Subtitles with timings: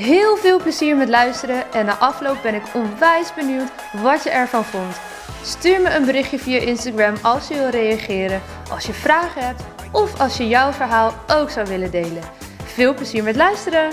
[0.00, 3.70] Heel veel plezier met luisteren en na afloop ben ik onwijs benieuwd
[4.02, 5.00] wat je ervan vond.
[5.42, 9.62] Stuur me een berichtje via Instagram als je wil reageren, als je vragen hebt
[9.92, 12.22] of als je jouw verhaal ook zou willen delen.
[12.64, 13.90] Veel plezier met luisteren!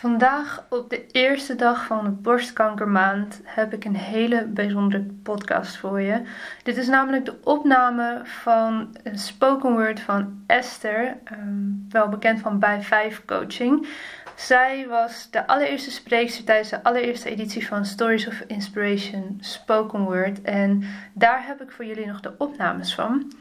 [0.00, 6.00] Vandaag, op de eerste dag van de borstkankermaand, heb ik een hele bijzondere podcast voor
[6.00, 6.22] je.
[6.62, 12.58] Dit is namelijk de opname van een spoken word van Esther, ehm, wel bekend van
[12.58, 13.88] Bij 5 Coaching.
[14.34, 20.42] Zij was de allereerste spreekster tijdens de allereerste editie van Stories of Inspiration Spoken Word.
[20.42, 23.32] En daar heb ik voor jullie nog de opnames van.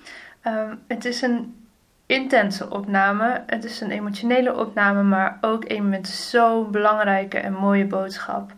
[0.41, 1.58] Ehm, het is een
[2.09, 3.43] intense opname.
[3.45, 8.53] Het is een emotionele opname, maar ook een met zo'n belangrijke en mooie boodschap.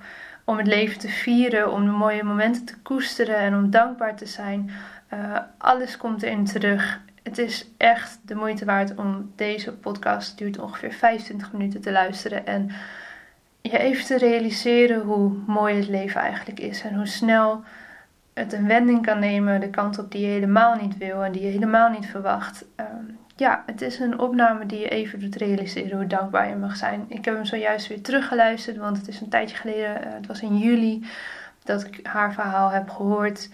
[0.46, 4.26] Om het leven te vieren, om de mooie momenten te koesteren en om dankbaar te
[4.26, 4.72] zijn.
[5.14, 7.00] Uh, alles komt erin terug.
[7.24, 12.46] Het is echt de moeite waard om deze podcast, duurt ongeveer 25 minuten, te luisteren.
[12.46, 12.72] En
[13.62, 16.82] je even te realiseren hoe mooi het leven eigenlijk is.
[16.82, 17.64] En hoe snel
[18.34, 21.42] het een wending kan nemen, de kant op die je helemaal niet wil en die
[21.42, 22.66] je helemaal niet verwacht.
[22.80, 26.76] Um, ja, het is een opname die je even doet realiseren hoe dankbaar je mag
[26.76, 27.06] zijn.
[27.08, 30.42] Ik heb hem zojuist weer teruggeluisterd, want het is een tijdje geleden, uh, het was
[30.42, 31.06] in juli,
[31.64, 33.50] dat ik haar verhaal heb gehoord.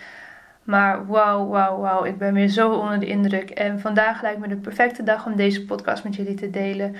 [0.63, 3.49] Maar wauw, wauw, wauw, ik ben weer zo onder de indruk.
[3.49, 6.95] En vandaag lijkt me de perfecte dag om deze podcast met jullie te delen.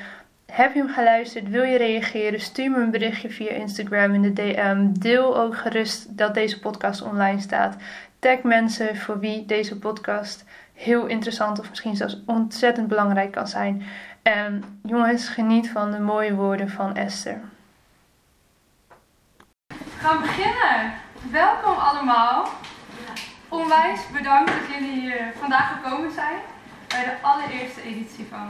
[0.45, 1.49] Heb je hem geluisterd?
[1.49, 2.39] Wil je reageren?
[2.39, 4.87] Stuur me een berichtje via Instagram in de DM.
[4.99, 7.75] Deel ook gerust dat deze podcast online staat.
[8.19, 10.45] Tag mensen voor wie deze podcast
[10.77, 13.83] heel interessant of misschien zelfs ontzettend belangrijk kan zijn.
[14.21, 17.41] En jongens, geniet van de mooie woorden van Esther.
[19.67, 20.93] We gaan beginnen.
[21.31, 22.47] Welkom allemaal.
[23.49, 26.39] Onwijs bedankt dat jullie hier vandaag gekomen zijn
[26.87, 28.47] bij de allereerste editie van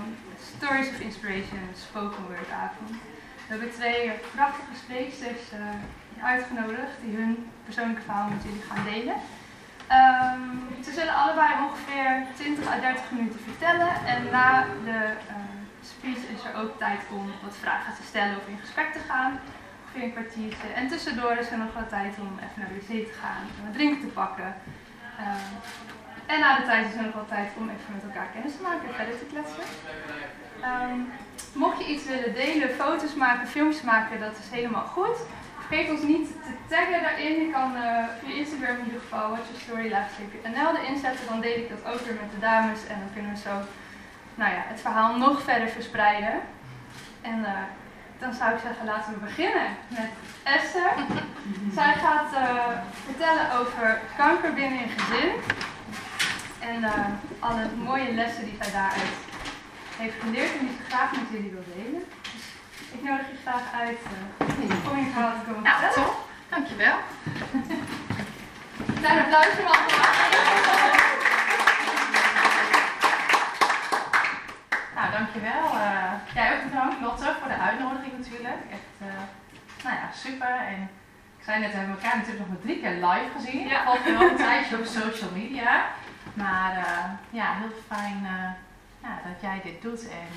[0.56, 2.90] Stories of Inspiration Spoken Word avond.
[2.90, 9.16] We hebben twee prachtige spreeksters uh, uitgenodigd die hun persoonlijke verhaal met jullie gaan delen.
[9.92, 15.00] Um, ze zullen allebei ongeveer 20 à 30 minuten vertellen en na de
[15.30, 15.36] uh,
[15.82, 19.40] speech is er ook tijd om wat vragen te stellen of in gesprek te gaan.
[19.84, 20.68] Ongeveer een kwartiertje.
[20.76, 23.74] En tussendoor is er nog wat tijd om even naar de wc te gaan, wat
[23.74, 24.56] drinken te pakken.
[25.20, 25.54] Um,
[26.26, 28.62] en na de tijd is er nog wat tijd om even met elkaar kennis te
[28.62, 29.64] maken en verder te kletsen.
[31.54, 35.18] Mocht je iets willen delen, foto's maken, filmpjes maken, dat is helemaal goed.
[35.68, 37.42] Vergeet ons niet te taggen daarin.
[37.46, 39.88] Je kan uh, via Instagram in ieder geval wat je story
[40.54, 41.26] NL erin zetten.
[41.30, 43.56] Dan deel ik dat ook weer met de dames en dan kunnen we zo
[44.36, 46.36] nou ja, het verhaal nog verder verspreiden.
[47.22, 47.50] En uh,
[48.20, 50.10] dan zou ik zeggen, laten we beginnen met
[50.44, 50.92] Esther.
[51.78, 52.68] Zij gaat uh,
[53.06, 55.32] vertellen over kanker binnen een gezin.
[56.60, 56.84] En
[57.40, 59.18] alle mooie lessen die zij daaruit
[59.98, 62.04] heeft geleerd en die ze graag met jullie wil delen.
[62.92, 64.00] Ik nodig je graag uit
[64.90, 65.94] om je verhaal te komen nou.
[65.94, 66.30] Top.
[66.50, 66.98] Dankjewel.
[69.00, 70.06] Klein applaus voor allemaal.
[74.96, 75.64] Nou, dankjewel.
[75.74, 78.62] Uh, jij ook bedankt, Lotte, voor de uitnodiging natuurlijk.
[78.72, 79.08] Echt, uh,
[79.84, 80.56] nou ja, super.
[80.68, 80.90] En
[81.38, 83.68] ik zei net, we hebben elkaar natuurlijk nog maar drie keer live gezien.
[83.68, 83.84] Ja.
[83.84, 85.86] Al wel een tijdje op social media.
[86.34, 88.28] Maar uh, ja, heel fijn
[89.02, 90.32] ja, dat jij dit doet en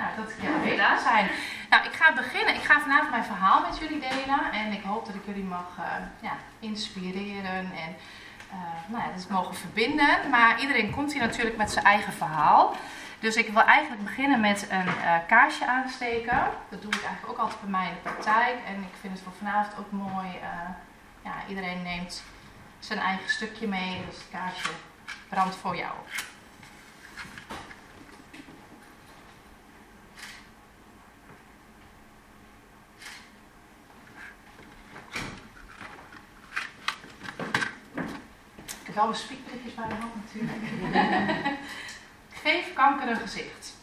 [0.00, 1.30] nou, dat jou gedaan zijn.
[1.70, 2.54] Nou, ik ga beginnen.
[2.54, 5.68] Ik ga vanavond mijn verhaal met jullie delen en ik hoop dat ik jullie mag
[5.78, 5.84] uh,
[6.20, 7.96] ja, inspireren en
[8.52, 8.56] uh,
[8.86, 10.30] nou ja, dat mogen verbinden.
[10.30, 12.74] Maar iedereen komt hier natuurlijk met zijn eigen verhaal.
[13.18, 14.88] Dus ik wil eigenlijk beginnen met een
[15.26, 16.38] kaarsje aansteken.
[16.68, 18.56] Dat doe ik eigenlijk ook altijd bij mij in de praktijk.
[18.66, 20.28] En ik vind het voor vanavond ook mooi.
[21.24, 22.22] ja, iedereen neemt
[22.78, 24.02] zijn eigen stukje mee.
[24.06, 24.70] Dus het kaarsje
[25.28, 25.92] brandt voor jou.
[39.08, 40.62] Mijn spiekprikjes bij de hand natuurlijk.
[42.42, 43.76] Geef kanker een gezicht.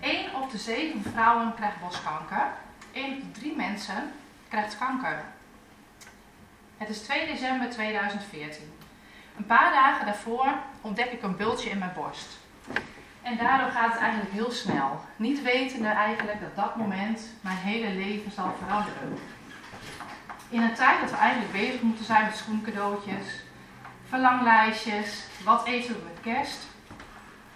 [0.00, 2.46] 1 op de 7 vrouwen krijgt borstkanker.
[2.92, 4.12] 1 op de 3 mensen
[4.48, 5.24] krijgt kanker.
[6.76, 8.72] Het is 2 december 2014.
[9.36, 12.38] Een paar dagen daarvoor ontdek ik een bultje in mijn borst.
[13.22, 15.00] En daardoor gaat het eigenlijk heel snel.
[15.16, 19.18] Niet wetende eigenlijk dat dat moment mijn hele leven zal veranderen.
[20.48, 23.43] In een tijd dat we eigenlijk bezig moeten zijn met schoencadeautjes,
[24.14, 26.58] verlanglijstjes, wat eten we met kerst,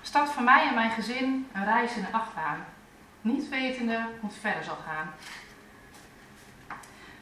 [0.02, 2.64] start voor mij en mijn gezin een reis in de achtbaan.
[3.20, 5.10] Niet wetende hoe het verder zal gaan.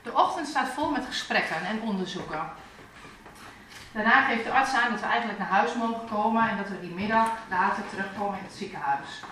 [0.02, 2.50] De ochtend staat vol met gesprekken en onderzoeken.
[3.92, 6.80] Daarna geeft de arts aan dat we eigenlijk naar huis mogen komen en dat we
[6.80, 9.22] die middag later terugkomen in het ziekenhuis.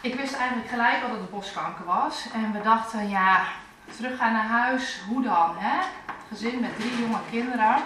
[0.00, 3.46] Ik wist eigenlijk gelijk al dat het boskanker was en we dachten, ja,
[3.96, 5.56] teruggaan naar huis, hoe dan?
[5.58, 5.86] Hè?
[6.28, 7.82] Gezin met drie jonge kinderen.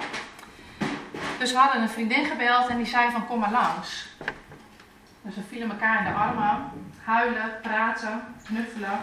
[1.38, 4.08] Dus we hadden een vriendin gebeld en die zei van kom maar langs.
[5.22, 6.70] Dus we vielen elkaar in de armen,
[7.04, 8.98] huilen, praten, knuffelen.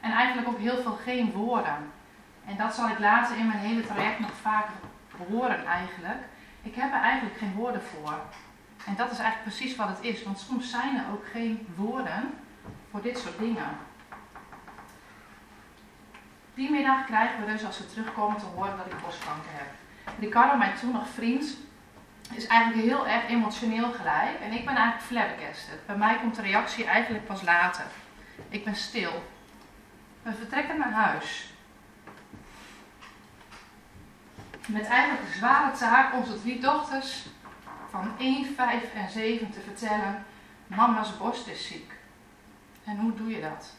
[0.00, 1.92] En eigenlijk ook heel veel geen woorden.
[2.46, 4.74] En dat zal ik later in mijn hele traject nog vaker
[5.26, 6.22] horen eigenlijk.
[6.62, 8.20] Ik heb er eigenlijk geen woorden voor.
[8.86, 10.22] En dat is eigenlijk precies wat het is.
[10.22, 12.34] Want soms zijn er ook geen woorden
[12.90, 13.68] voor dit soort dingen.
[16.54, 19.87] Die middag krijgen we dus als we terugkomen te horen dat ik boskanker heb.
[20.18, 21.56] Ricardo, mijn toen nog vriend,
[22.32, 24.40] is eigenlijk heel erg emotioneel gelijk.
[24.40, 25.86] En ik ben eigenlijk flabbergasted.
[25.86, 27.84] Bij mij komt de reactie eigenlijk pas later.
[28.48, 29.22] Ik ben stil.
[30.22, 31.52] We vertrekken naar huis.
[34.66, 37.26] Met eigenlijk de zware taak onze drie dochters
[37.90, 40.24] van 1, 5 en 7 te vertellen:
[40.66, 41.92] Mama's borst is ziek.
[42.84, 43.74] En hoe doe je dat?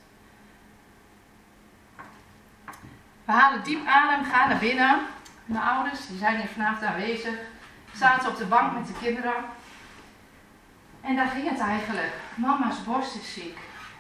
[3.25, 4.99] We halen diep adem, gaan naar binnen.
[5.49, 7.35] Mijn ouders, die zijn hier vanavond aanwezig,
[7.93, 9.33] zaten op de bank met de kinderen.
[11.01, 12.13] En daar ging het eigenlijk.
[12.35, 13.57] Mama's borst is ziek.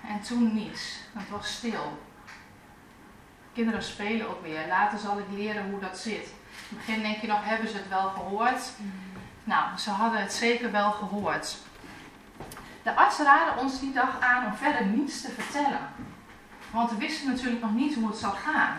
[0.07, 0.99] En toen niets.
[1.13, 2.01] Het was stil.
[3.53, 4.67] Kinderen spelen ook weer.
[4.67, 6.25] Later zal ik leren hoe dat zit.
[6.25, 8.71] In het begin denk je nog, hebben ze het wel gehoord?
[9.43, 11.57] Nou, ze hadden het zeker wel gehoord.
[12.83, 15.89] De arts raadde ons die dag aan om verder niets te vertellen.
[16.71, 18.77] Want we wisten natuurlijk nog niet hoe het zou gaan.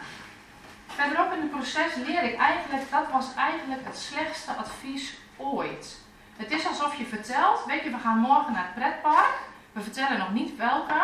[1.01, 5.99] Verderop in het proces leer ik eigenlijk, dat was eigenlijk het slechtste advies ooit.
[6.37, 9.35] Het is alsof je vertelt, weet je, we gaan morgen naar het pretpark.
[9.73, 11.01] We vertellen nog niet welke.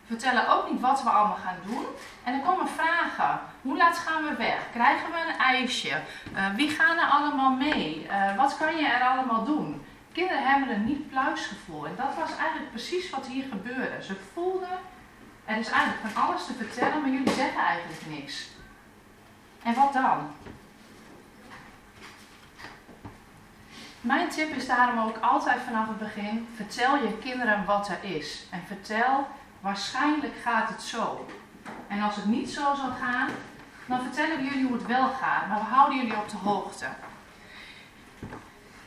[0.00, 1.84] We vertellen ook niet wat we allemaal gaan doen.
[2.24, 3.40] En er komen vragen.
[3.62, 4.58] Hoe laat gaan we weg?
[4.72, 6.00] Krijgen we een ijsje?
[6.34, 8.06] Uh, wie gaan er allemaal mee?
[8.10, 9.84] Uh, wat kan je er allemaal doen?
[10.12, 11.86] Kinderen hebben een niet pluisgevoel.
[11.86, 14.02] En dat was eigenlijk precies wat hier gebeurde.
[14.02, 14.78] Ze voelden,
[15.44, 18.54] er is eigenlijk van alles te vertellen, maar jullie zeggen eigenlijk niks.
[19.66, 20.30] En wat dan?
[24.00, 28.46] Mijn tip is daarom ook altijd vanaf het begin: vertel je kinderen wat er is.
[28.50, 29.28] En vertel,
[29.60, 31.26] waarschijnlijk gaat het zo.
[31.88, 33.28] En als het niet zo zal gaan,
[33.86, 35.48] dan vertellen we jullie hoe het wel gaat.
[35.48, 36.86] Maar we houden jullie op de hoogte.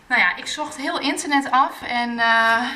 [0.07, 2.69] Nou ja, ik zocht heel internet af en uh,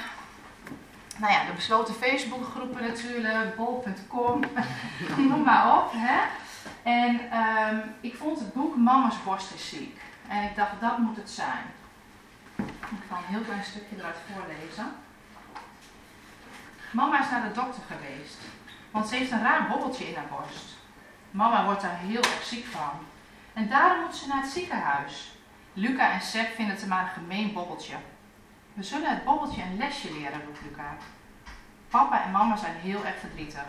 [1.18, 4.44] nou ja, de besloten Facebookgroepen natuurlijk, bol.com,
[5.30, 5.92] noem maar op.
[5.92, 6.43] Hè?
[6.84, 10.02] En um, ik vond het boek Mama's borst is ziek.
[10.28, 11.64] En ik dacht, dat moet het zijn.
[12.56, 14.92] Ik ga een heel klein stukje eruit voorlezen.
[16.92, 18.38] Mama is naar de dokter geweest,
[18.92, 20.66] want ze heeft een raar bobbeltje in haar borst.
[21.32, 22.92] Mama wordt daar heel erg ziek van.
[23.54, 25.38] En daarom moet ze naar het ziekenhuis.
[25.74, 27.96] Luca en Seb vinden het maar een gemeen bobbeltje.
[28.74, 30.96] We zullen het bobbeltje een lesje leren, roept Luca.
[31.90, 33.66] Papa en mama zijn heel erg verdrietig.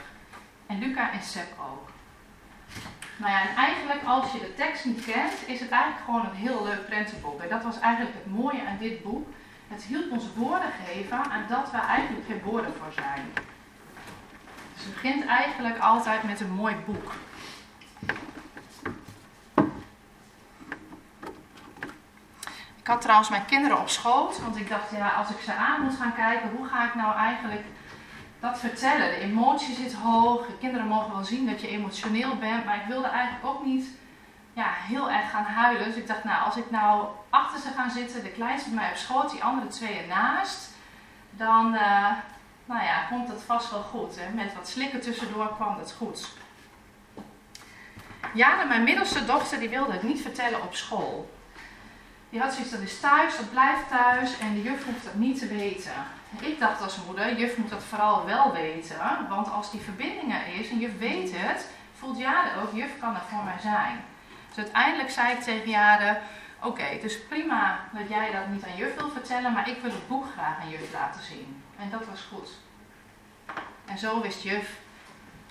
[0.66, 1.93] En Luca en Seb ook.
[3.16, 6.36] Nou ja, en eigenlijk als je de tekst niet kent, is het eigenlijk gewoon een
[6.36, 7.40] heel leuk prentenboek.
[7.40, 9.28] En dat was eigenlijk het mooie aan dit boek.
[9.68, 13.32] Het hielp ons woorden geven aan dat we eigenlijk geen woorden voor zijn.
[14.74, 17.12] Dus het begint eigenlijk altijd met een mooi boek.
[22.76, 25.82] Ik had trouwens mijn kinderen op schoot, want ik dacht, ja, als ik ze aan
[25.82, 27.64] moet gaan kijken, hoe ga ik nou eigenlijk
[28.44, 29.10] dat vertellen.
[29.10, 30.46] De emotie zit hoog.
[30.46, 32.64] De kinderen mogen wel zien dat je emotioneel bent.
[32.64, 33.86] Maar ik wilde eigenlijk ook niet
[34.52, 35.84] ja, heel erg gaan huilen.
[35.84, 38.90] Dus ik dacht, nou, als ik nou achter ze ga zitten, de kleinste bij mij
[38.90, 40.70] op schoot, die andere twee ernaast,
[41.30, 42.10] dan uh,
[42.64, 44.16] nou ja, komt het vast wel goed.
[44.18, 44.34] Hè?
[44.34, 46.28] Met wat slikken tussendoor kwam het goed.
[48.34, 51.32] Jana, mijn middelste dochter, die wilde het niet vertellen op school.
[52.30, 55.38] Die had zoiets, dat is thuis, dat blijft thuis en de juf hoeft dat niet
[55.38, 55.92] te weten.
[56.40, 58.96] Ik dacht als moeder, juf moet dat vooral wel weten.
[59.28, 63.14] Want als die verbinding er is en juf weet het, voelt Jade ook, juf kan
[63.14, 64.04] er voor mij zijn.
[64.48, 66.20] Dus uiteindelijk zei ik tegen Jade,
[66.58, 69.78] oké, okay, het is prima dat jij dat niet aan juf wil vertellen, maar ik
[69.82, 71.62] wil het boek graag aan juf laten zien.
[71.78, 72.48] En dat was goed.
[73.84, 74.78] En zo wist juf,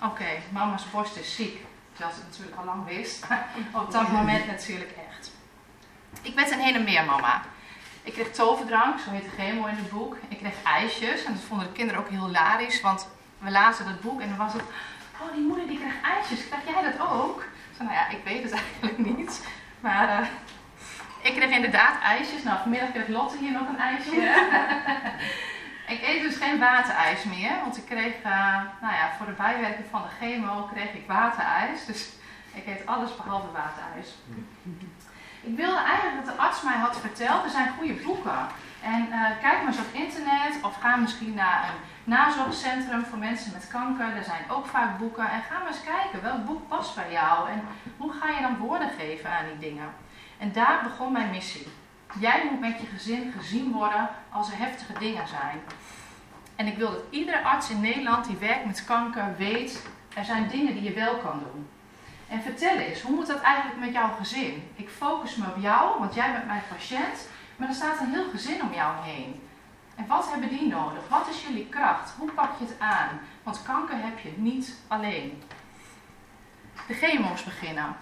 [0.04, 1.66] oké, mama's borst is ziek.
[1.94, 3.26] Terwijl ze het natuurlijk al lang wist.
[3.84, 5.32] Op dat moment natuurlijk echt.
[6.22, 7.42] Ik werd een hele meer mama.
[8.04, 10.18] Ik kreeg toverdrank, zo heet de chemo in het boek.
[10.28, 13.08] Ik kreeg ijsjes en dat vonden de kinderen ook heel hilarisch, want
[13.38, 14.62] we lazen dat boek en dan was het,
[15.22, 17.40] oh die moeder die krijgt ijsjes, krijg jij dat ook?
[17.40, 19.48] Ik zei, nou ja, ik weet het eigenlijk niet,
[19.80, 20.28] maar uh,
[21.22, 22.44] ik kreeg inderdaad ijsjes.
[22.44, 24.16] Nou, vanmiddag kreeg Lotte hier nog een ijsje.
[25.94, 29.88] ik eet dus geen waterijs meer, want ik kreeg, uh, nou ja, voor de bijwerking
[29.90, 31.86] van de chemo kreeg ik waterijs.
[31.86, 32.10] Dus
[32.54, 34.16] ik eet alles behalve waterijs.
[35.44, 38.48] Ik wilde eigenlijk dat de arts mij had verteld, er zijn goede boeken.
[38.82, 43.52] En uh, kijk maar eens op internet of ga misschien naar een nazorgcentrum voor mensen
[43.54, 44.16] met kanker.
[44.16, 45.30] Er zijn ook vaak boeken.
[45.30, 47.62] En ga maar eens kijken welk boek past bij jou en
[47.98, 49.94] hoe ga je dan woorden geven aan die dingen.
[50.38, 51.68] En daar begon mijn missie.
[52.20, 55.62] Jij moet met je gezin gezien worden als er heftige dingen zijn.
[56.56, 60.48] En ik wil dat iedere arts in Nederland die werkt met kanker weet, er zijn
[60.48, 61.68] dingen die je wel kan doen.
[62.28, 64.72] En vertel eens, hoe moet dat eigenlijk met jouw gezin?
[64.76, 68.30] Ik focus me op jou, want jij bent mijn patiënt, maar er staat een heel
[68.30, 69.42] gezin om jou heen.
[69.96, 71.10] En wat hebben die nodig?
[71.10, 72.12] Wat is jullie kracht?
[72.18, 73.20] Hoe pak je het aan?
[73.44, 75.44] Want kanker heb je niet alleen.
[76.88, 77.96] De chemo's beginnen.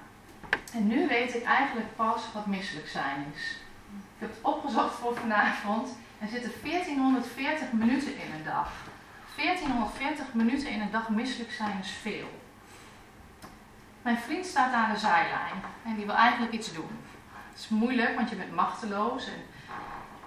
[0.74, 3.58] En nu weet ik eigenlijk pas wat misselijk zijn is.
[3.94, 5.90] Ik heb het opgezocht voor vanavond.
[6.20, 8.72] Er zitten 1440 minuten in een dag.
[9.36, 12.40] 1440 minuten in een dag misselijk zijn is veel.
[14.01, 17.00] Mijn vriend staat aan de zijlijn en die wil eigenlijk iets doen.
[17.50, 19.25] Het is moeilijk, want je bent machteloos.
[19.25, 19.43] En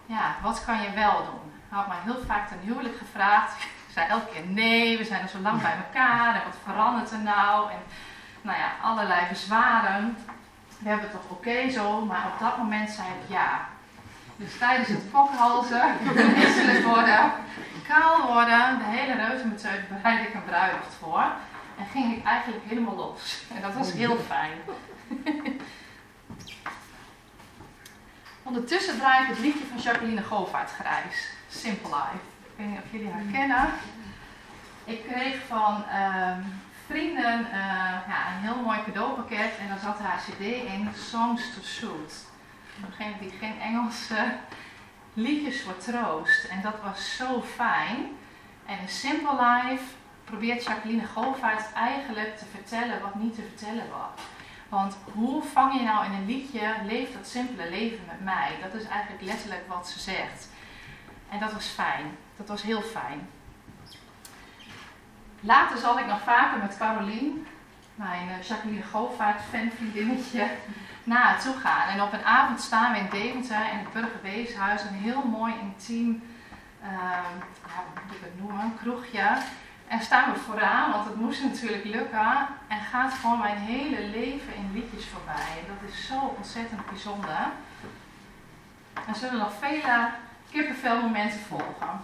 [0.06, 1.52] ja, wat kan je wel doen?
[1.68, 3.62] Hij had mij heel vaak ten huwelijk gevraagd.
[3.62, 7.10] Ik zei elke keer nee, we zijn al zo lang bij elkaar en wat verandert
[7.10, 7.70] er nou?
[7.70, 7.78] En
[8.42, 10.16] nou ja, allerlei bezwaren.
[10.78, 13.68] We hebben het toch oké zo, maar op dat moment zei ik ja.
[14.36, 15.96] Dus tijdens het fokhalzen,
[16.36, 17.32] misselijk worden,
[17.88, 21.24] kaal worden, de hele reuzenmeteut bereid ik een bruiloft voor.
[21.78, 23.42] En ging ik eigenlijk helemaal los.
[23.54, 24.58] En dat was heel fijn.
[28.42, 31.30] Ondertussen draai ik het liedje van Jacqueline Govaert grijs.
[31.48, 32.24] Simple Life.
[32.42, 33.68] Ik weet niet of jullie haar kennen.
[34.84, 36.40] Ik kreeg van ehm,
[36.86, 37.52] vrienden uh,
[38.08, 42.14] ja, een heel mooi cadeaupakket en daar zat haar cd in, Songs to Soothe.
[42.80, 44.36] Voor degene die geen Engelse
[45.14, 46.44] liedjes voor troost.
[46.44, 47.96] En dat was zo fijn.
[48.66, 49.84] En in Simple Life
[50.24, 54.24] probeert Jacqueline Govaert eigenlijk te vertellen wat niet te vertellen was.
[54.68, 58.50] Want hoe vang je nou in een liedje leef dat simpele leven met mij?
[58.62, 60.48] Dat is eigenlijk letterlijk wat ze zegt.
[61.28, 62.16] En dat was fijn.
[62.36, 63.28] Dat was heel fijn.
[65.40, 67.46] Later zal ik nog vaker met Carolien,
[67.94, 70.46] mijn eh, Jacqueline Govaert fanvriendinnetje,
[71.04, 71.88] naar haar toe gaan.
[71.88, 76.22] En op een avond staan we in Deventer in het Burgerweeshuis, een heel mooi intiem,
[76.82, 76.88] uh,
[77.66, 79.36] ja, hoe moet ik het noemen, kroegje.
[79.88, 82.46] En staan we vooraan, want het moest natuurlijk lukken.
[82.68, 85.52] En gaat gewoon mijn hele leven in liedjes voorbij.
[85.58, 87.46] En dat is zo ontzettend bijzonder.
[89.08, 90.10] Er zullen nog vele
[90.50, 92.02] kippenvelmomenten volgen.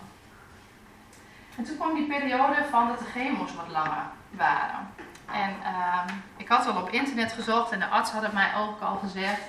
[1.57, 4.93] En toen kwam die periode van dat de chemo's wat langer waren.
[5.33, 6.03] En uh,
[6.37, 9.41] ik had al op internet gezocht en de arts had het mij ook al gezegd.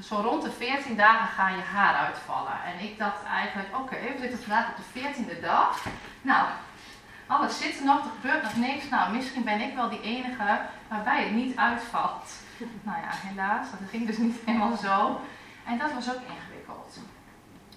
[0.00, 2.52] Zo rond de 14 dagen ga je haar uitvallen.
[2.64, 5.84] En ik dacht eigenlijk, oké, we zitten vandaag op de 14e dag.
[6.22, 6.46] Nou,
[7.32, 8.88] alles zit er nog, er gebeurt nog niks.
[8.88, 12.30] Nou, misschien ben ik wel die enige waarbij het niet uitvalt.
[12.82, 15.20] Nou ja, helaas, dat ging dus niet helemaal zo.
[15.66, 16.98] En dat was ook ingewikkeld.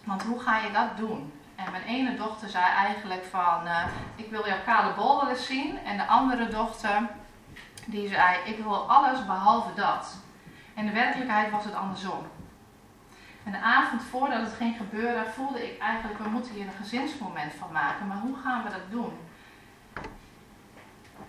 [0.04, 1.34] Want hoe ga je dat doen?
[1.56, 3.86] En mijn ene dochter zei eigenlijk van, uh,
[4.16, 5.78] ik wil jouw kale bol wel eens zien.
[5.86, 7.10] En de andere dochter,
[7.86, 10.18] die zei, ik wil alles behalve dat.
[10.74, 12.28] En de werkelijkheid was het andersom.
[13.44, 17.54] En de avond voordat het ging gebeuren, voelde ik eigenlijk, we moeten hier een gezinsmoment
[17.54, 18.08] van maken.
[18.08, 19.14] Maar hoe gaan we dat doen?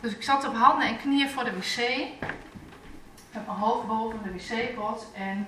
[0.01, 1.77] Dus ik zat op handen en knieën voor de wc.
[3.31, 5.47] Heb mijn hoofd boven de wc-pot en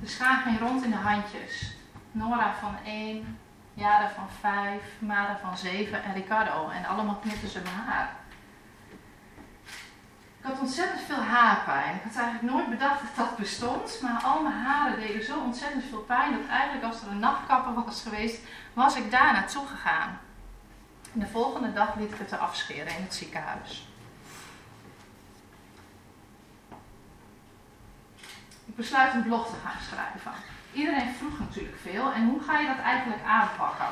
[0.00, 1.76] de schaar ging rond in de handjes.
[2.12, 3.38] Nora van 1,
[3.74, 6.68] Jara van 5, Mara van 7 en Ricardo.
[6.68, 8.12] En allemaal knipten ze mijn haar.
[10.40, 11.94] Ik had ontzettend veel haarpijn.
[11.94, 13.98] Ik had eigenlijk nooit bedacht dat dat bestond.
[14.02, 17.84] Maar al mijn haren deden zo ontzettend veel pijn dat eigenlijk als er een nachtkapper
[17.84, 18.40] was geweest,
[18.72, 20.18] was ik daar naartoe gegaan.
[21.14, 23.88] En de volgende dag liet ik het er afscheren in het ziekenhuis.
[28.64, 30.32] Ik besluit een blog te gaan schrijven.
[30.72, 33.86] Iedereen vroeg natuurlijk veel en hoe ga je dat eigenlijk aanpakken?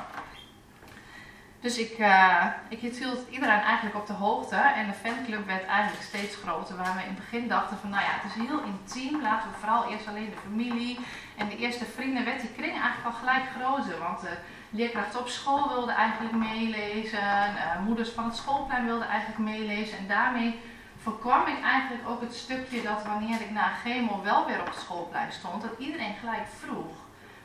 [1.60, 6.02] Dus ik, uh, ik hield iedereen eigenlijk op de hoogte en de fanclub werd eigenlijk
[6.02, 6.76] steeds groter.
[6.76, 9.22] Waar we in het begin dachten van, nou ja, het is heel intiem.
[9.22, 10.98] Laten we vooral eerst alleen de familie
[11.36, 13.98] en de eerste vrienden werd die kring eigenlijk al gelijk groter.
[13.98, 14.36] Want de
[14.72, 19.98] leerkrachten op school wilden eigenlijk meelezen, uh, moeders van het schoolplein wilden eigenlijk meelezen.
[19.98, 20.60] En daarmee
[21.02, 24.80] voorkwam ik eigenlijk ook het stukje dat wanneer ik na chemo wel weer op het
[24.80, 26.94] schoolplein stond, dat iedereen gelijk vroeg.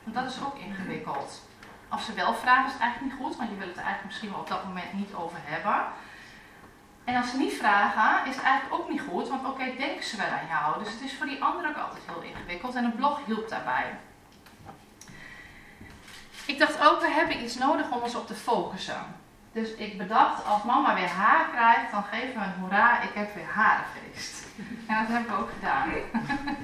[0.04, 1.42] Want dat is ook ingewikkeld.
[1.88, 4.06] Als ze wel vragen is het eigenlijk niet goed, want je wil het er eigenlijk
[4.06, 5.84] misschien wel op dat moment niet over hebben.
[7.04, 10.16] En als ze niet vragen, is het eigenlijk ook niet goed, want oké, denken ze
[10.16, 10.78] wel aan jou.
[10.78, 13.98] Dus het is voor die anderen ook altijd heel ingewikkeld en een blog hielp daarbij.
[16.48, 19.02] Ik dacht ook, we hebben iets nodig om ons op te focussen.
[19.52, 23.34] Dus ik bedacht, als mama weer haar krijgt, dan geven we een hoera, ik heb
[23.34, 24.46] weer harenfeest.
[24.86, 25.88] En dat hebben we ook gedaan.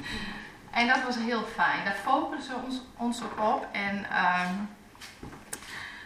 [0.81, 1.85] en dat was heel fijn.
[1.85, 3.67] Daar focussen we ons, op.
[3.73, 4.55] En ehm,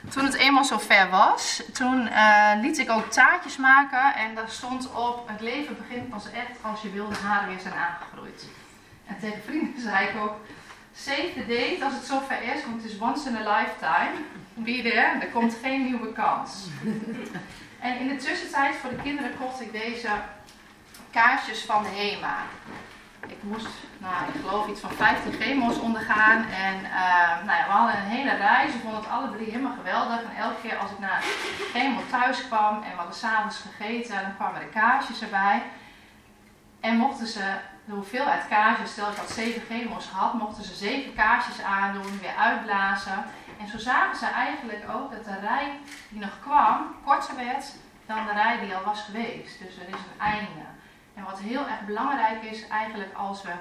[0.08, 4.14] toen het eenmaal zover was, toen uh, liet ik ook taartjes maken.
[4.14, 7.74] En daar stond op, het leven begint pas echt als je wilde haren weer zijn
[7.74, 8.46] aangegroeid.
[9.06, 10.36] En tegen vrienden zei ik ook,
[10.98, 14.14] save the date als het zover is, want het is once in a lifetime.
[14.54, 16.66] Be there, er komt geen nieuwe kans.
[17.80, 20.08] En in de tussentijd voor de kinderen kocht ik deze
[21.10, 22.36] kaarsjes van de HEMA.
[23.26, 26.44] Ik moest, nou, ik geloof iets van 15 chemo's ondergaan.
[26.44, 28.72] En uh, nou ja, we hadden een hele reis.
[28.72, 30.22] We vonden het alle drie helemaal geweldig.
[30.22, 31.22] En elke keer als ik naar
[31.72, 35.62] chemo thuis kwam en we hadden s'avonds gegeten, dan kwamen de kaarsjes erbij.
[36.80, 37.54] En mochten ze
[37.88, 42.36] de hoeveelheid kaarsjes, stel ik had 7 chemo's had, mochten ze 7 kaarsjes aandoen, weer
[42.38, 43.24] uitblazen.
[43.60, 47.74] En zo zagen ze eigenlijk ook dat de rij die nog kwam korter werd
[48.06, 49.58] dan de rij die al was geweest.
[49.58, 50.64] Dus er is een einde.
[51.14, 53.52] En wat heel erg belangrijk is eigenlijk als we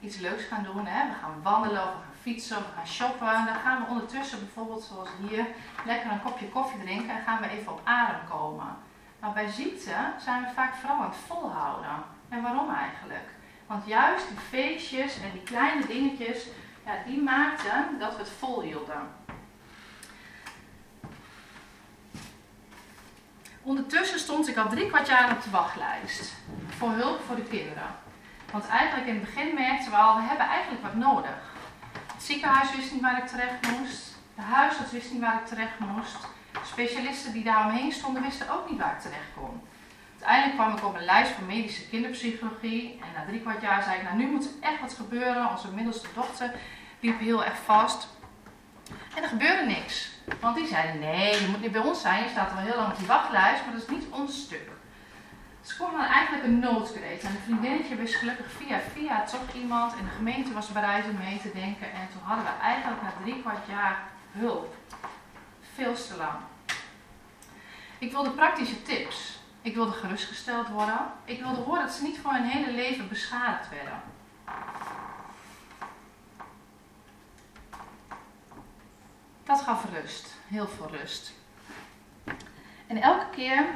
[0.00, 3.54] iets leuks gaan doen, hè, we gaan wandelen we gaan fietsen we gaan shoppen, dan
[3.64, 5.46] gaan we ondertussen bijvoorbeeld zoals hier
[5.84, 8.76] lekker een kopje koffie drinken en gaan we even op adem komen.
[9.20, 12.04] Maar bij ziekte zijn we vaak vooral aan het volhouden.
[12.28, 13.28] En waarom eigenlijk?
[13.66, 16.46] Want juist die feestjes en die kleine dingetjes,
[16.84, 19.20] ja, die maakten dat we het volhielden.
[23.62, 26.32] Ondertussen stond ik al drie kwart jaar op de wachtlijst
[26.78, 27.86] voor hulp voor de kinderen.
[28.52, 31.54] Want eigenlijk in het begin merkten we al, we hebben eigenlijk wat nodig.
[32.12, 34.16] Het ziekenhuis wist niet waar ik terecht moest.
[34.34, 36.16] De huisarts wist niet waar ik terecht moest.
[36.64, 39.62] Specialisten die daaromheen stonden wisten ook niet waar ik terecht kon.
[40.22, 42.98] Uiteindelijk kwam ik op een lijst van medische kinderpsychologie.
[43.00, 45.50] En na drie kwart jaar zei ik, nou nu moet er echt wat gebeuren.
[45.50, 46.54] Onze middelste dochter
[47.00, 48.08] liep heel erg vast.
[49.16, 50.10] En er gebeurde niks.
[50.40, 52.22] Want die zeiden, nee, je moet niet bij ons zijn.
[52.22, 54.70] Je staat al heel lang op die wachtlijst, maar dat is niet ons stuk.
[55.60, 57.22] Dus kwam dan eigenlijk een noodkreet.
[57.22, 59.92] En een vriendinnetje wist gelukkig via via toch iemand.
[59.92, 61.92] En de gemeente was bereid om mee te denken.
[61.92, 63.98] En toen hadden we eigenlijk na drie kwart jaar
[64.32, 64.74] hulp.
[65.74, 66.38] Veel te lang.
[67.98, 69.40] Ik wilde praktische tips.
[69.62, 70.98] Ik wilde gerustgesteld worden.
[71.24, 74.00] Ik wilde horen dat ze niet voor hun hele leven beschadigd werden.
[79.44, 81.32] Dat gaf rust, heel veel rust.
[82.86, 83.66] En elke keer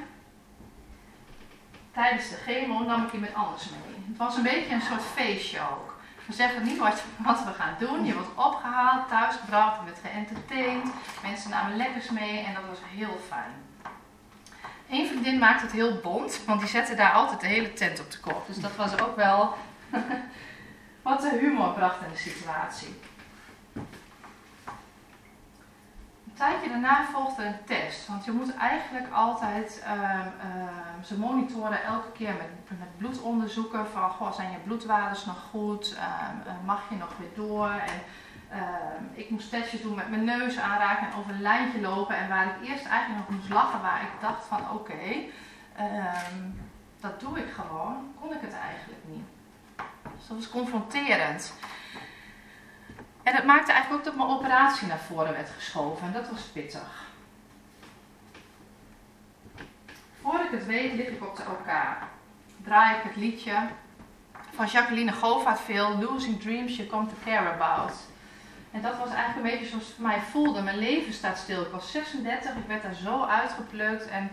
[1.92, 4.05] tijdens de chemo nam ik iemand anders mee.
[4.09, 5.94] Het was een beetje een soort feestje ook.
[6.27, 8.05] We zeggen niet wat, we gaan doen.
[8.05, 10.92] Je wordt opgehaald, thuisgebracht, je wordt geëntertained.
[11.22, 13.65] Mensen namen lekkers mee en dat was heel fijn.
[14.90, 18.11] Een vriendin maakte het heel bont, want die zette daar altijd de hele tent op
[18.11, 18.46] de kop.
[18.46, 19.55] Dus dat was ook wel
[21.03, 22.94] wat de humor bracht in de situatie.
[26.37, 28.07] tijdje daarna volgde een test.
[28.07, 34.11] Want je moet eigenlijk altijd, uh, uh, ze monitoren elke keer met, met bloedonderzoeken van,
[34.11, 35.94] goh, zijn je bloedwaardes nog goed?
[35.94, 37.68] Ehm, eh, mag je nog weer door?
[37.68, 38.01] En
[39.16, 42.16] ik moest testjes doen met mijn neus aanraken en over een lijntje lopen.
[42.16, 45.24] En waar ik eerst eigenlijk nog moest lachen, waar ik dacht van, oké,
[47.00, 49.24] dat doe ik gewoon, kon ik het eigenlijk niet.
[50.16, 51.55] Dus dat was confronterend.
[53.22, 56.07] En dat maakte eigenlijk ook dat mijn operatie naar voren werd geschoven.
[56.07, 57.05] En dat was pittig.
[60.20, 61.70] Voor ik het weet lig ik op de OK.
[62.64, 63.55] Draai ik het liedje
[64.55, 65.98] van Jacqueline Govaert veel.
[65.98, 67.92] Losing Dreams You Come To Care About.
[68.76, 70.62] En dat was eigenlijk een beetje zoals het voor mij voelde.
[70.62, 71.62] Mijn leven staat stil.
[71.62, 74.08] Ik was 36, ik werd daar zo uitgeplukt.
[74.08, 74.30] En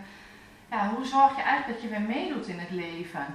[0.70, 3.26] ja, hoe zorg je eigenlijk dat je weer meedoet in het leven?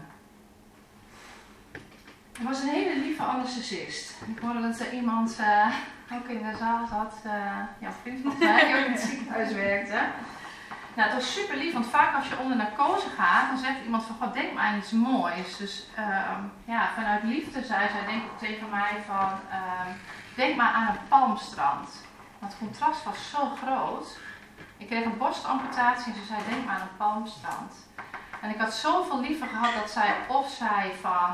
[2.39, 4.15] Er was een hele lieve anesthesist.
[4.35, 5.75] Ik hoorde dat er iemand uh,
[6.13, 7.31] ook in de zaal zat, uh,
[7.79, 9.99] ja, vriend van mij, die ook in het ziekenhuis werkte.
[10.99, 14.03] Nou, het was super lief, want vaak als je onder narcose gaat, dan zegt iemand
[14.03, 15.57] van, god, denk maar aan iets moois.
[15.57, 19.89] Dus uh, ja, vanuit liefde zei zij, denk ik tegen mij van, ehm,
[20.35, 21.89] denk maar aan een palmstrand.
[22.39, 24.17] Want het contrast was zo groot.
[24.77, 27.73] Ik kreeg een borstamputatie en ze zei, denk maar aan een palmstrand.
[28.41, 31.29] En ik had zoveel liever gehad dat zij of zei van,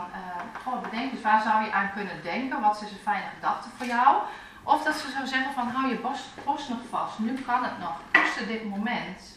[0.65, 3.85] uh, bedenk eens waar zou je aan kunnen denken, wat is een fijne gedachte voor
[3.85, 4.17] jou.
[4.63, 5.99] Of dat ze zou zeggen van, hou je
[6.45, 9.35] borst, nog vast, nu kan het nog, koester dit moment.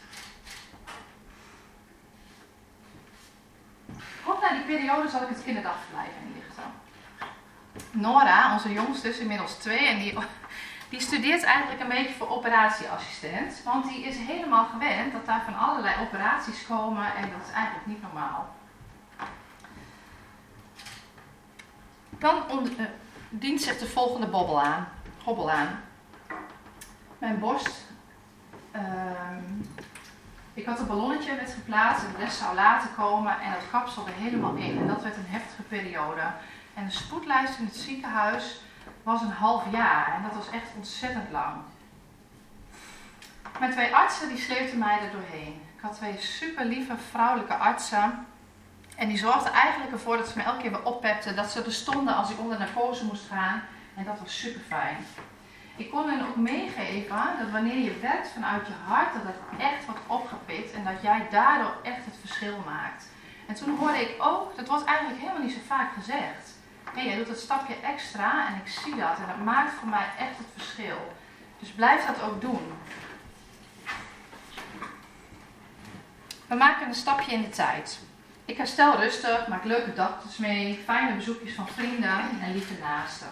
[4.29, 6.65] Kort na die periode zal ik het kinderdagverblijf inlichten.
[7.91, 10.19] Nora, onze jongste, is inmiddels twee en die,
[10.89, 13.63] die studeert eigenlijk een beetje voor operatieassistent.
[13.65, 17.87] Want die is helemaal gewend dat daar van allerlei operaties komen en dat is eigenlijk
[17.87, 18.55] niet normaal.
[22.11, 22.85] Dan uh,
[23.29, 24.89] dient zich de volgende bobbel aan,
[25.25, 25.81] hobbel aan.
[27.19, 27.87] Mijn borst.
[28.71, 29.45] Ehm,
[30.59, 34.55] ik had een ballonnetje werd geplaatst de rest zou laten komen en dat kapselde helemaal
[34.55, 34.79] in.
[34.79, 36.23] En dat werd een heftige periode.
[36.75, 38.61] En de spoedlijst in het ziekenhuis
[39.03, 41.57] was een half jaar en dat was echt ontzettend lang.
[43.59, 45.61] Mijn twee artsen die sleepten mij er doorheen.
[45.77, 48.27] Ik had twee super lieve vrouwelijke artsen.
[48.97, 51.37] En die zorgden eigenlijk ervoor dat ze me elke keer weer oppepten.
[51.37, 53.63] Dat ze er stonden als ik onder narcose moest gaan.
[53.97, 54.97] En dat was super fijn.
[55.79, 59.85] Ik kon hen ook meegeven dat wanneer je werkt vanuit je hart, dat het echt
[59.85, 63.09] wordt opgepikt en dat jij daardoor echt het verschil maakt.
[63.47, 66.55] En toen hoorde ik ook, dat wordt eigenlijk helemaal niet zo vaak gezegd.
[66.85, 69.89] Hé, hey, jij doet het stapje extra en ik zie dat en dat maakt voor
[69.89, 71.15] mij echt het verschil.
[71.59, 72.73] Dus blijf dat ook doen.
[76.47, 77.99] We maken een stapje in de tijd.
[78.45, 83.29] Ik herstel rustig, maak leuke dagjes mee, fijne bezoekjes van vrienden en lieve naasten.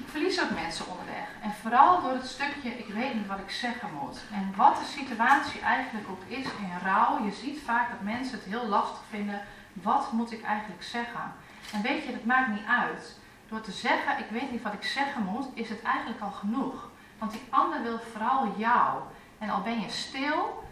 [0.00, 1.28] Ik verlies ook mensen onderweg.
[1.40, 4.18] En vooral door het stukje, ik weet niet wat ik zeggen moet.
[4.32, 7.24] En wat de situatie eigenlijk ook is in rouw.
[7.24, 9.42] Je ziet vaak dat mensen het heel lastig vinden.
[9.72, 11.32] Wat moet ik eigenlijk zeggen?
[11.72, 13.18] En weet je, dat maakt niet uit.
[13.48, 16.88] Door te zeggen, ik weet niet wat ik zeggen moet, is het eigenlijk al genoeg.
[17.18, 19.00] Want die ander wil vooral jou.
[19.38, 20.64] En al ben je stil,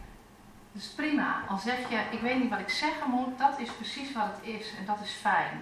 [0.73, 1.43] dat is prima.
[1.49, 4.55] Al zeg je, ik weet niet wat ik zeggen moet, dat is precies wat het
[4.55, 4.75] is.
[4.79, 5.61] En dat is fijn.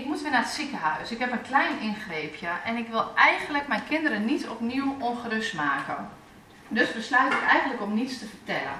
[0.00, 1.10] Ik moet weer naar het ziekenhuis.
[1.10, 6.08] Ik heb een klein ingreepje en ik wil eigenlijk mijn kinderen niet opnieuw ongerust maken.
[6.68, 8.78] Dus besluit ik eigenlijk om niets te vertellen.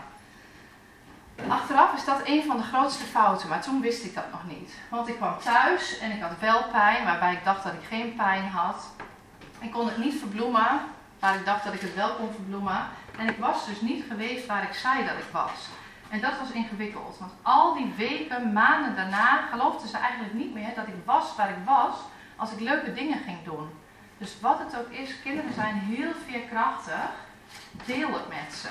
[1.48, 4.72] Achteraf is dat een van de grootste fouten, maar toen wist ik dat nog niet.
[4.88, 8.14] Want ik kwam thuis en ik had wel pijn, waarbij ik dacht dat ik geen
[8.16, 8.86] pijn had.
[9.58, 10.80] Ik kon het niet verbloemen,
[11.18, 12.86] waar ik dacht dat ik het wel kon verbloemen.
[13.18, 15.68] En ik was dus niet geweest waar ik zei dat ik was.
[16.10, 20.74] En dat was ingewikkeld, want al die weken, maanden daarna geloofden ze eigenlijk niet meer
[20.74, 21.94] dat ik was waar ik was
[22.36, 23.68] als ik leuke dingen ging doen.
[24.18, 27.10] Dus wat het ook is, kinderen zijn heel veerkrachtig.
[27.86, 28.68] Deel het met ze.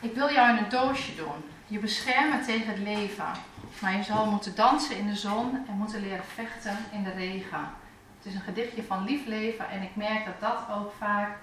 [0.00, 1.50] Ik wil jou in een doosje doen.
[1.66, 3.32] Je beschermen tegen het leven.
[3.80, 7.70] Maar je zal moeten dansen in de zon en moeten leren vechten in de regen.
[8.16, 11.38] Het is een gedichtje van lief leven en ik merk dat dat ook vaak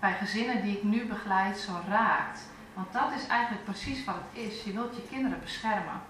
[0.00, 2.40] bij gezinnen die ik nu begeleid zo raakt.
[2.74, 4.62] Want dat is eigenlijk precies wat het is.
[4.62, 6.00] Je wilt je kinderen beschermen.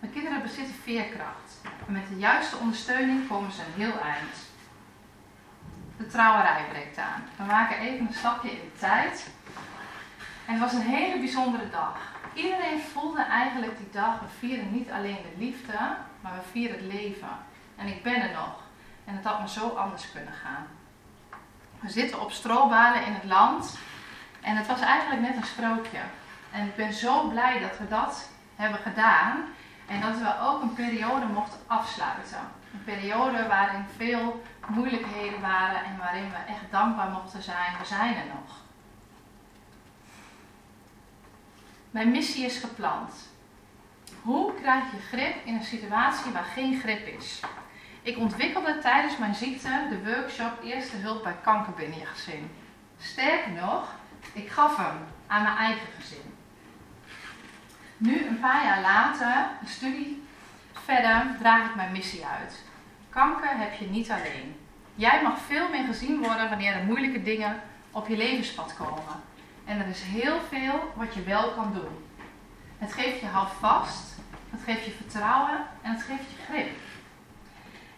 [0.00, 1.60] Mijn kinderen bezitten veerkracht.
[1.86, 4.36] En met de juiste ondersteuning komen ze een heel eind.
[5.96, 7.22] De trouwerij breekt aan.
[7.36, 9.30] We maken even een stapje in de tijd.
[10.46, 12.14] En het was een hele bijzondere dag.
[12.34, 15.78] Iedereen voelde eigenlijk die dag, we vieren niet alleen de liefde,
[16.20, 17.28] maar we vieren het leven.
[17.76, 18.62] En ik ben er nog.
[19.04, 20.66] En het had me zo anders kunnen gaan.
[21.86, 23.78] We zitten op strobalen in het land.
[24.40, 25.98] En het was eigenlijk net een sprookje.
[26.52, 29.44] En ik ben zo blij dat we dat hebben gedaan.
[29.86, 32.38] En dat we ook een periode mochten afsluiten.
[32.72, 37.78] Een periode waarin veel moeilijkheden waren en waarin we echt dankbaar mochten zijn.
[37.78, 38.56] We zijn er nog.
[41.90, 43.12] Mijn missie is gepland.
[44.22, 47.40] Hoe krijg je grip in een situatie waar geen grip is?
[48.06, 52.50] Ik ontwikkelde tijdens mijn ziekte de workshop Eerste Hulp bij Kanker binnen je gezin.
[52.98, 53.94] Sterker nog,
[54.32, 56.34] ik gaf hem aan mijn eigen gezin.
[57.96, 60.22] Nu, een paar jaar later, een studie
[60.72, 62.62] verder, draag ik mijn missie uit.
[63.10, 64.56] Kanker heb je niet alleen.
[64.94, 69.22] Jij mag veel meer gezien worden wanneer er moeilijke dingen op je levenspad komen.
[69.64, 72.04] En er is heel veel wat je wel kan doen.
[72.78, 74.14] Het geeft je houvast,
[74.50, 76.68] het geeft je vertrouwen en het geeft je grip.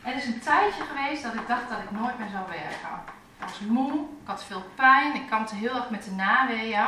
[0.09, 3.03] Er is een tijdje geweest dat ik dacht dat ik nooit meer zou werken.
[3.39, 6.87] Ik was moe, ik had veel pijn, ik kampte heel erg met de naweeën.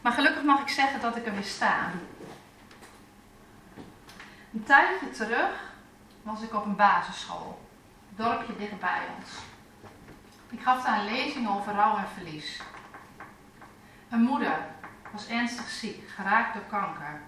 [0.00, 1.90] Maar gelukkig mag ik zeggen dat ik er weer sta.
[4.52, 5.72] Een tijdje terug
[6.22, 7.68] was ik op een basisschool,
[8.08, 9.30] een dorpje dichtbij ons.
[10.50, 12.60] Ik gaf daar een lezing over rouw en verlies.
[14.08, 14.58] Een moeder
[15.12, 17.20] was ernstig ziek, geraakt door kanker.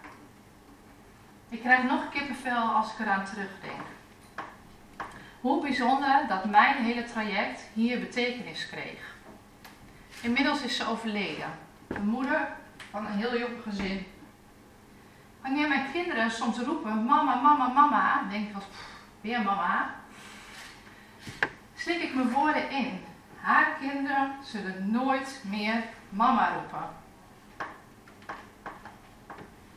[1.48, 3.96] Ik krijg nog kippenvel als ik eraan terugdenk.
[5.40, 9.16] Hoe bijzonder dat mijn hele traject hier betekenis kreeg.
[10.20, 11.51] Inmiddels is ze overleden.
[11.87, 12.48] Een moeder
[12.90, 14.07] van een heel jong gezin.
[15.42, 18.64] Wanneer mijn kinderen soms roepen, mama, mama, mama, denk ik als,
[19.20, 19.94] weer mama.
[21.77, 23.01] Slik ik mijn woorden in.
[23.40, 26.88] haar kinderen zullen nooit meer mama roepen.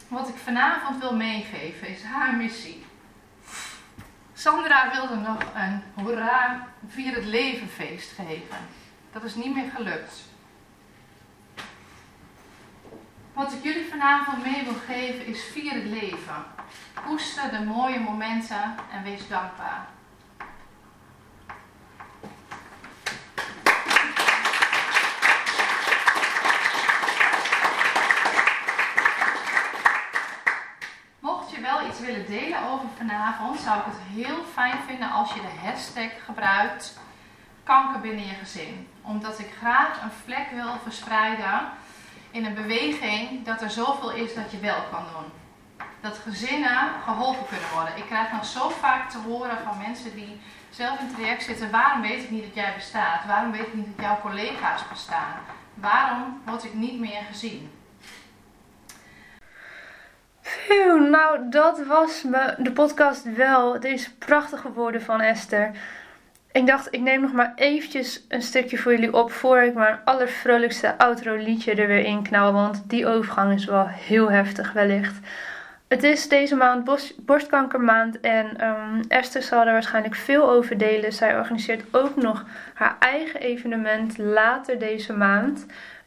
[0.08, 2.86] Wat ik vanavond wil meegeven is haar missie.
[4.42, 8.58] Sandra wilde nog een hoera vier het leven feest geven.
[9.12, 10.22] Dat is niet meer gelukt.
[13.34, 16.46] Wat ik jullie vanavond mee wil geven is vier het leven.
[17.06, 19.88] Koester de mooie momenten en wees dankbaar.
[31.20, 35.42] Mocht je wel iets delen over vanavond, zou ik het heel fijn vinden als je
[35.42, 37.00] de hashtag gebruikt
[37.64, 38.88] kanker binnen je gezin.
[39.02, 41.60] Omdat ik graag een vlek wil verspreiden
[42.32, 45.32] in een beweging dat er zoveel is dat je wel kan doen.
[46.02, 47.98] Dat gezinnen geholpen kunnen worden.
[47.98, 51.72] Ik krijg nog zo vaak te horen van mensen die zelf in het traject zitten:
[51.72, 53.26] waarom weet ik niet dat jij bestaat?
[53.26, 55.34] Waarom weet ik niet dat jouw collega's bestaan?
[55.74, 57.72] Waarom word ik niet meer gezien?
[60.42, 63.80] Phew, nou dat was me, de podcast wel.
[63.80, 65.72] Deze prachtige woorden van Esther.
[66.52, 70.00] Ik dacht, ik neem nog maar eventjes een stukje voor jullie op voor ik mijn
[70.06, 72.54] allervrolijkste outro liedje er weer in knal.
[72.54, 75.20] Want die overgang is wel heel heftig wellicht.
[75.88, 81.14] Het is deze maand borstkankermaand en um, Esther zal er waarschijnlijk veel over delen.
[81.14, 85.66] Zij organiseert ook nog haar eigen evenement later deze maand.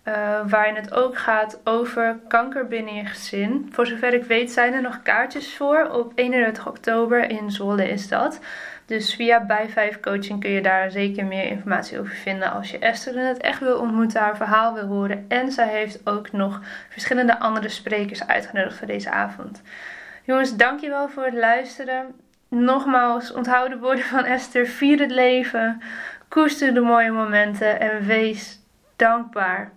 [0.08, 3.68] Uh, waarin het ook gaat over kanker binnen je gezin.
[3.72, 5.88] Voor zover ik weet zijn er nog kaartjes voor.
[5.90, 8.40] Op 31 oktober in Zwolle is dat.
[8.86, 12.78] Dus via bij 5 coaching kun je daar zeker meer informatie over vinden als je
[12.78, 15.24] Esther in het echt wil ontmoeten, haar verhaal wil horen.
[15.28, 19.62] En zij heeft ook nog verschillende andere sprekers uitgenodigd voor deze avond.
[20.24, 22.14] Jongens, dankjewel voor het luisteren.
[22.48, 24.66] Nogmaals, onthoud de woorden van Esther.
[24.66, 25.82] Vier het leven.
[26.28, 28.60] Koester de mooie momenten en wees
[28.96, 29.72] dankbaar.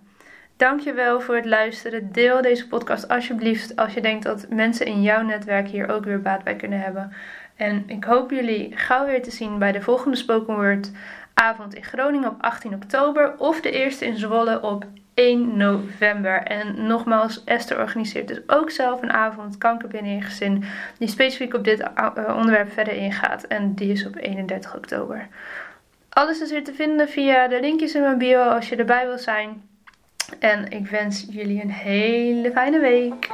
[0.58, 2.12] Dankjewel voor het luisteren.
[2.12, 6.22] Deel deze podcast alsjeblieft als je denkt dat mensen in jouw netwerk hier ook weer
[6.22, 7.12] baat bij kunnen hebben.
[7.56, 10.90] En ik hoop jullie gauw weer te zien bij de volgende Spoken Word
[11.34, 16.42] avond in Groningen op 18 oktober of de eerste in Zwolle op 1 november.
[16.42, 20.64] En nogmaals, Esther organiseert dus ook zelf een avond kanker binnen je gezin
[20.98, 23.44] die specifiek op dit eh, onderwerp verder ingaat.
[23.44, 25.28] En die is op 31 oktober.
[26.08, 29.18] Alles is weer te vinden via de linkjes in mijn bio als je erbij wil
[29.18, 29.62] zijn.
[30.38, 33.30] En ik wens jullie een hele fijne week.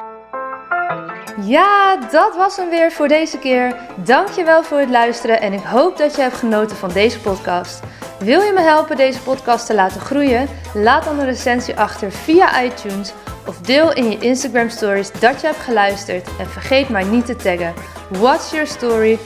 [1.41, 3.77] Ja, dat was hem weer voor deze keer.
[4.05, 7.83] Dankjewel voor het luisteren en ik hoop dat je hebt genoten van deze podcast.
[8.19, 10.49] Wil je me helpen deze podcast te laten groeien?
[10.75, 13.13] Laat dan een recensie achter via iTunes
[13.47, 17.37] of deel in je Instagram stories dat je hebt geluisterd en vergeet maar niet te
[17.37, 17.75] taggen.
[18.09, 19.19] What's your story?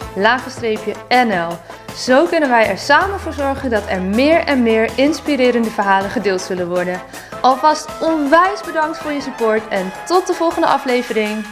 [1.08, 1.58] NL.
[1.98, 6.40] Zo kunnen wij er samen voor zorgen dat er meer en meer inspirerende verhalen gedeeld
[6.40, 7.00] zullen worden.
[7.40, 11.44] Alvast onwijs bedankt voor je support en tot de volgende aflevering.